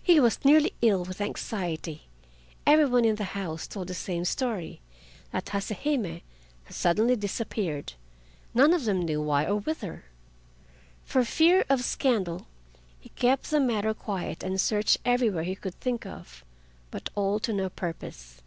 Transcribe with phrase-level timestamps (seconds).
[0.00, 2.06] He was nearly ill with anxiety.
[2.64, 6.20] Every one in the house told the same story—that Hase Hime had
[6.70, 7.94] suddenly disappeared,
[8.54, 10.04] none of them knew why or whither.
[11.02, 12.46] For fear of scandal
[13.00, 16.44] he kept the matter quiet and searched everywhere he could think of,
[16.92, 18.40] but all to no purpose.